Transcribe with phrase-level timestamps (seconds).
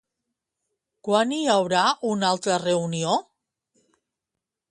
[1.07, 3.13] Quan hi haurà una altra reunió?